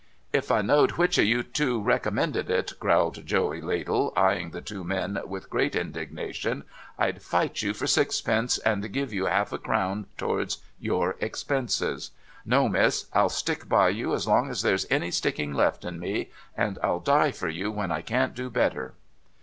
'If 0.41 0.49
I 0.51 0.63
know'd 0.63 0.93
which 0.93 1.19
o' 1.19 1.21
you 1.21 1.43
two 1.43 1.79
recommended 1.79 2.49
it,' 2.49 2.73
growled 2.79 3.23
Joey 3.23 3.61
Ladle, 3.61 4.11
eyeing 4.17 4.49
the 4.49 4.59
two 4.59 4.83
men 4.83 5.19
with 5.27 5.47
great 5.47 5.75
indignation,' 5.75 6.63
I'd 6.97 7.21
fight 7.21 7.61
you 7.61 7.75
for 7.75 7.85
sixpence, 7.85 8.57
and 8.57 8.91
give 8.91 9.13
you 9.13 9.27
half 9.27 9.53
a 9.53 9.59
crown 9.59 10.07
towards 10.17 10.57
your 10.79 11.17
expenses. 11.19 12.09
No, 12.47 12.67
Miss. 12.67 13.05
I'll 13.13 13.29
stick 13.29 13.69
by 13.69 13.89
you 13.89 14.15
as 14.15 14.27
long 14.27 14.49
as 14.49 14.63
there's 14.63 14.87
any 14.89 15.11
sticking 15.11 15.53
left 15.53 15.85
in 15.85 15.99
me, 15.99 16.31
and 16.57 16.79
I'll 16.81 16.99
die 16.99 17.29
for 17.29 17.47
you 17.49 17.69
when 17.71 17.91
I 17.91 18.01
can't 18.01 18.33
do 18.33 18.49
better.' 18.49 18.95